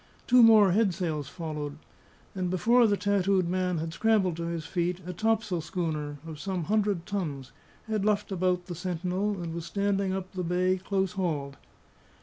[0.25, 1.77] Two more headsails followed;
[2.33, 6.63] and before the tattooed man had scrambled to his feet, a topsail schooner, of some
[6.63, 7.51] hundred tons,
[7.87, 11.55] had luffed about the sentinel and was standing up the bay, close hauled.